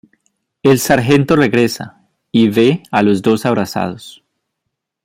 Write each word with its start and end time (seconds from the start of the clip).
El 0.63 0.79
sargento 0.79 1.35
regresa, 1.35 2.01
y 2.31 2.49
ve 2.49 2.81
a 2.89 3.03
los 3.03 3.21
dos 3.21 3.45
abrazados. 3.45 4.23